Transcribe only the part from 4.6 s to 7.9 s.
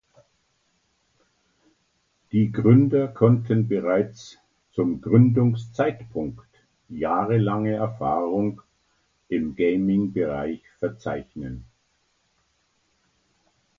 zum Gründungszeitpunkt jahrelange